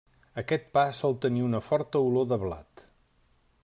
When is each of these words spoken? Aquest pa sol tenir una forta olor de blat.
Aquest 0.41 0.65
pa 0.77 0.85
sol 1.01 1.13
tenir 1.27 1.45
una 1.49 1.61
forta 1.69 2.03
olor 2.09 2.29
de 2.35 2.43
blat. 2.47 2.87